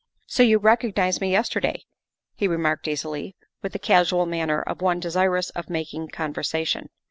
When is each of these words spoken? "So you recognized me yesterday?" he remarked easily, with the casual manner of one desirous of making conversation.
"So 0.35 0.41
you 0.41 0.57
recognized 0.57 1.21
me 1.21 1.31
yesterday?" 1.31 1.85
he 2.33 2.47
remarked 2.47 2.87
easily, 2.87 3.35
with 3.61 3.73
the 3.73 3.77
casual 3.77 4.25
manner 4.25 4.63
of 4.63 4.81
one 4.81 4.99
desirous 4.99 5.51
of 5.51 5.69
making 5.69 6.07
conversation. 6.07 6.89